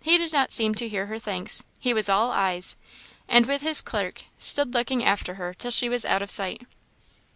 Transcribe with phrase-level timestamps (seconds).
[0.00, 2.76] He did not seem to hear her thanks; he was all eyes;
[3.26, 6.62] and, with his clerk, stood looking after her till she was out of sight.